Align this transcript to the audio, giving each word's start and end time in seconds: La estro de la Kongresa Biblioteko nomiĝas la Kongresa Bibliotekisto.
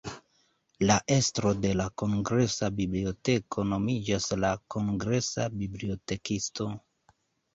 La 0.89 0.93
estro 1.15 1.49
de 1.65 1.73
la 1.81 1.85
Kongresa 2.01 2.69
Biblioteko 2.79 3.65
nomiĝas 3.73 4.27
la 4.45 4.51
Kongresa 4.77 5.45
Bibliotekisto. 5.59 6.71